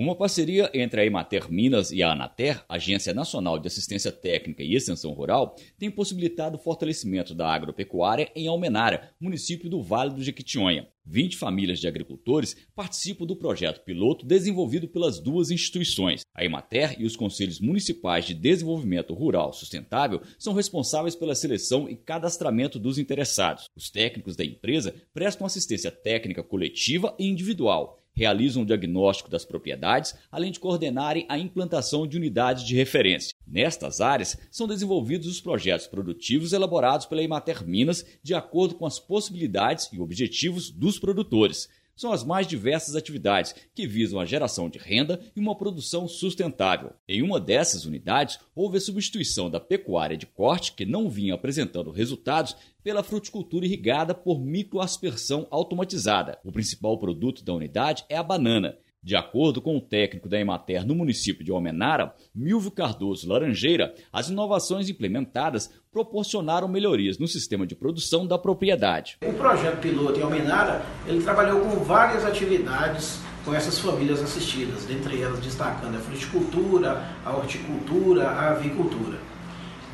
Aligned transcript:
Uma 0.00 0.16
parceria 0.16 0.70
entre 0.72 1.02
a 1.02 1.04
Emater 1.04 1.52
Minas 1.52 1.92
e 1.92 2.02
a 2.02 2.12
Anater, 2.12 2.64
Agência 2.66 3.12
Nacional 3.12 3.58
de 3.58 3.66
Assistência 3.66 4.10
Técnica 4.10 4.62
e 4.62 4.74
Extensão 4.74 5.12
Rural, 5.12 5.54
tem 5.78 5.90
possibilitado 5.90 6.56
o 6.56 6.58
fortalecimento 6.58 7.34
da 7.34 7.46
agropecuária 7.46 8.32
em 8.34 8.48
Almenara, 8.48 9.12
município 9.20 9.68
do 9.68 9.82
Vale 9.82 10.14
do 10.14 10.22
Jequitinhonha. 10.22 10.88
20 11.04 11.36
famílias 11.36 11.78
de 11.78 11.86
agricultores 11.86 12.56
participam 12.74 13.26
do 13.26 13.36
projeto 13.36 13.84
piloto 13.84 14.24
desenvolvido 14.24 14.88
pelas 14.88 15.20
duas 15.20 15.50
instituições. 15.50 16.22
A 16.34 16.44
Emater 16.44 16.96
e 16.98 17.04
os 17.04 17.14
Conselhos 17.14 17.60
Municipais 17.60 18.24
de 18.24 18.32
Desenvolvimento 18.32 19.12
Rural 19.12 19.52
Sustentável 19.52 20.22
são 20.38 20.54
responsáveis 20.54 21.14
pela 21.14 21.34
seleção 21.34 21.90
e 21.90 21.96
cadastramento 21.96 22.78
dos 22.78 22.96
interessados. 22.96 23.64
Os 23.76 23.90
técnicos 23.90 24.34
da 24.34 24.44
empresa 24.44 24.94
prestam 25.12 25.46
assistência 25.46 25.90
técnica 25.90 26.42
coletiva 26.42 27.14
e 27.18 27.26
individual 27.26 27.99
realizam 28.20 28.62
o 28.62 28.66
diagnóstico 28.66 29.30
das 29.30 29.46
propriedades, 29.46 30.14
além 30.30 30.52
de 30.52 30.60
coordenarem 30.60 31.24
a 31.26 31.38
implantação 31.38 32.06
de 32.06 32.18
unidades 32.18 32.64
de 32.64 32.76
referência. 32.76 33.34
Nestas 33.46 33.98
áreas, 33.98 34.36
são 34.50 34.68
desenvolvidos 34.68 35.26
os 35.26 35.40
projetos 35.40 35.86
produtivos 35.86 36.52
elaborados 36.52 37.06
pela 37.06 37.22
Imater 37.22 37.66
Minas 37.66 38.04
de 38.22 38.34
acordo 38.34 38.74
com 38.74 38.84
as 38.84 39.00
possibilidades 39.00 39.88
e 39.90 39.98
objetivos 39.98 40.70
dos 40.70 40.98
produtores 40.98 41.66
são 42.00 42.14
as 42.14 42.24
mais 42.24 42.46
diversas 42.46 42.96
atividades 42.96 43.54
que 43.74 43.86
visam 43.86 44.18
a 44.18 44.24
geração 44.24 44.70
de 44.70 44.78
renda 44.78 45.20
e 45.36 45.38
uma 45.38 45.54
produção 45.54 46.08
sustentável. 46.08 46.94
Em 47.06 47.20
uma 47.20 47.38
dessas 47.38 47.84
unidades, 47.84 48.38
houve 48.54 48.78
a 48.78 48.80
substituição 48.80 49.50
da 49.50 49.60
pecuária 49.60 50.16
de 50.16 50.24
corte, 50.24 50.72
que 50.72 50.86
não 50.86 51.10
vinha 51.10 51.34
apresentando 51.34 51.90
resultados, 51.90 52.56
pela 52.82 53.02
fruticultura 53.02 53.66
irrigada 53.66 54.14
por 54.14 54.40
microaspersão 54.40 55.46
automatizada. 55.50 56.38
O 56.42 56.50
principal 56.50 56.96
produto 56.98 57.44
da 57.44 57.52
unidade 57.52 58.02
é 58.08 58.16
a 58.16 58.22
banana. 58.22 58.78
De 59.02 59.16
acordo 59.16 59.62
com 59.62 59.78
o 59.78 59.80
técnico 59.80 60.28
da 60.28 60.38
Emater 60.38 60.86
no 60.86 60.94
município 60.94 61.42
de 61.42 61.50
Almenara, 61.50 62.14
Milvio 62.34 62.70
Cardoso 62.70 63.26
Laranjeira, 63.26 63.94
as 64.12 64.28
inovações 64.28 64.90
implementadas 64.90 65.70
proporcionaram 65.90 66.68
melhorias 66.68 67.16
no 67.16 67.26
sistema 67.26 67.66
de 67.66 67.74
produção 67.74 68.26
da 68.26 68.36
propriedade. 68.36 69.16
O 69.24 69.32
projeto 69.32 69.80
piloto 69.80 70.20
em 70.20 70.22
Almenara, 70.22 70.84
ele 71.06 71.22
trabalhou 71.22 71.60
com 71.60 71.82
várias 71.82 72.26
atividades 72.26 73.18
com 73.42 73.54
essas 73.54 73.78
famílias 73.78 74.22
assistidas, 74.22 74.84
dentre 74.84 75.22
elas 75.22 75.40
destacando 75.40 75.96
a 75.96 76.00
fruticultura, 76.00 77.02
a 77.24 77.34
horticultura, 77.34 78.28
a 78.28 78.50
avicultura. 78.50 79.18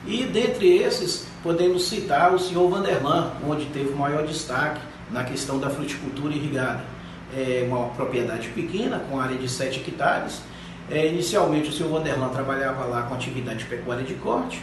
E 0.04 0.24
dentre 0.24 0.78
esses, 0.78 1.28
podemos 1.44 1.84
citar 1.84 2.34
o 2.34 2.40
senhor 2.40 2.68
Vanderlan, 2.68 3.34
onde 3.46 3.66
teve 3.66 3.90
o 3.90 3.96
maior 3.96 4.26
destaque 4.26 4.80
na 5.12 5.22
questão 5.22 5.60
da 5.60 5.70
fruticultura 5.70 6.34
irrigada 6.34 6.95
é 7.34 7.66
uma 7.68 7.88
propriedade 7.88 8.48
pequena, 8.48 9.00
com 9.10 9.18
área 9.18 9.36
de 9.36 9.48
7 9.48 9.80
hectares. 9.80 10.42
É, 10.90 11.06
inicialmente 11.08 11.70
o 11.70 11.72
senhor 11.72 11.90
Vanderlan 11.90 12.28
trabalhava 12.28 12.84
lá 12.84 13.02
com 13.02 13.14
atividade 13.14 13.64
pecuária 13.64 14.04
de 14.04 14.14
corte 14.14 14.62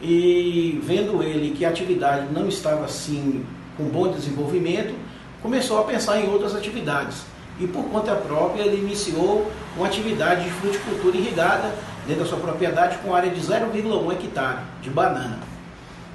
e 0.00 0.80
vendo 0.84 1.22
ele 1.22 1.50
que 1.50 1.64
a 1.64 1.70
atividade 1.70 2.32
não 2.32 2.48
estava 2.48 2.84
assim 2.84 3.44
com 3.76 3.84
bom 3.84 4.10
desenvolvimento, 4.12 4.94
começou 5.42 5.80
a 5.80 5.84
pensar 5.84 6.20
em 6.20 6.28
outras 6.28 6.54
atividades. 6.54 7.22
E 7.60 7.66
por 7.66 7.84
conta 7.84 8.14
própria 8.14 8.62
ele 8.62 8.80
iniciou 8.80 9.50
uma 9.76 9.86
atividade 9.86 10.44
de 10.44 10.50
fruticultura 10.50 11.16
irrigada 11.16 11.74
dentro 12.06 12.22
da 12.22 12.28
sua 12.28 12.38
propriedade 12.38 12.98
com 12.98 13.14
área 13.14 13.30
de 13.30 13.40
0,1 13.40 14.12
hectare 14.12 14.58
de 14.80 14.90
banana. 14.90 15.38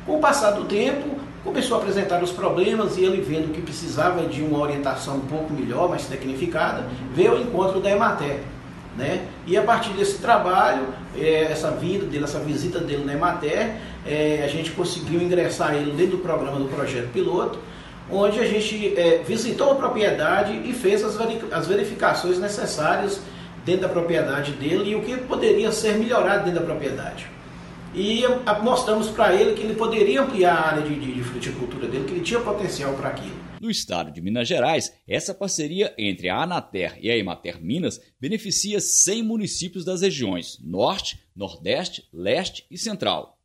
Com 0.05 0.17
o 0.17 0.19
passar 0.19 0.51
do 0.51 0.65
tempo, 0.65 1.19
começou 1.43 1.77
a 1.77 1.81
apresentar 1.81 2.23
os 2.23 2.31
problemas 2.31 2.97
e 2.97 3.03
ele 3.03 3.21
vendo 3.21 3.51
que 3.51 3.61
precisava 3.61 4.25
de 4.25 4.41
uma 4.41 4.59
orientação 4.59 5.17
um 5.17 5.27
pouco 5.27 5.53
melhor, 5.53 5.89
mais 5.89 6.05
tecnificada, 6.05 6.87
veio 7.13 7.33
ao 7.33 7.37
encontro 7.39 7.81
da 7.81 7.91
Emater. 7.91 8.39
Né? 8.97 9.25
E 9.45 9.57
a 9.57 9.61
partir 9.61 9.91
desse 9.93 10.19
trabalho, 10.19 10.87
é, 11.17 11.45
essa 11.51 11.71
vinda 11.71 12.05
dele, 12.05 12.23
essa 12.23 12.39
visita 12.39 12.79
dele 12.79 13.03
na 13.03 13.13
Emater, 13.13 13.75
é, 14.05 14.41
a 14.43 14.47
gente 14.47 14.71
conseguiu 14.71 15.21
ingressar 15.21 15.75
ele 15.75 15.91
dentro 15.91 16.17
do 16.17 16.23
programa 16.23 16.59
do 16.59 16.65
projeto 16.65 17.11
piloto, 17.11 17.59
onde 18.09 18.39
a 18.39 18.45
gente 18.45 18.97
é, 18.97 19.23
visitou 19.25 19.71
a 19.71 19.75
propriedade 19.75 20.53
e 20.63 20.73
fez 20.73 21.03
as 21.03 21.67
verificações 21.67 22.37
necessárias 22.37 23.19
dentro 23.65 23.83
da 23.83 23.89
propriedade 23.89 24.51
dele 24.53 24.91
e 24.91 24.95
o 24.95 25.01
que 25.01 25.17
poderia 25.17 25.71
ser 25.71 25.97
melhorado 25.97 26.45
dentro 26.45 26.59
da 26.59 26.65
propriedade 26.65 27.33
e 27.93 28.23
mostramos 28.61 29.09
para 29.09 29.35
ele 29.35 29.53
que 29.53 29.61
ele 29.61 29.75
poderia 29.75 30.21
ampliar 30.21 30.55
a 30.55 30.67
área 30.69 30.83
de, 30.83 30.99
de, 30.99 31.13
de 31.13 31.23
fruticultura 31.23 31.87
dele, 31.87 32.05
que 32.05 32.13
ele 32.13 32.23
tinha 32.23 32.39
potencial 32.39 32.93
para 32.95 33.09
aquilo. 33.09 33.35
No 33.61 33.69
estado 33.69 34.11
de 34.11 34.21
Minas 34.21 34.47
Gerais, 34.47 34.93
essa 35.07 35.33
parceria 35.33 35.93
entre 35.97 36.27
a 36.29 36.41
Anater 36.41 36.97
e 36.99 37.09
a 37.09 37.17
Emater 37.17 37.63
Minas 37.63 38.01
beneficia 38.19 38.81
100 38.81 39.23
municípios 39.23 39.85
das 39.85 40.01
regiões 40.01 40.57
Norte, 40.61 41.19
Nordeste, 41.35 42.07
Leste 42.11 42.65
e 42.69 42.77
Central. 42.77 43.37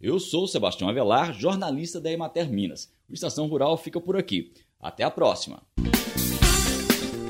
Eu 0.00 0.20
sou 0.20 0.46
Sebastião 0.46 0.90
Avelar, 0.90 1.32
jornalista 1.32 1.98
da 2.00 2.12
Emater 2.12 2.50
Minas. 2.50 2.92
O 3.08 3.14
Estação 3.14 3.46
Rural 3.46 3.78
fica 3.78 4.00
por 4.00 4.16
aqui. 4.16 4.52
Até 4.78 5.02
a 5.02 5.10
próxima. 5.10 5.62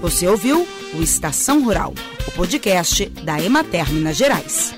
Você 0.01 0.27
ouviu 0.27 0.67
o 0.93 1.03
Estação 1.03 1.63
Rural, 1.65 1.95
o 2.27 2.33
podcast 2.33 3.07
da 3.07 3.41
Emater 3.41 3.93
Minas 3.93 4.17
Gerais. 4.17 4.75